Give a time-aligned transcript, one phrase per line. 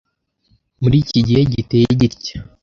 [0.81, 2.37] Muri iki gihe giteye gitya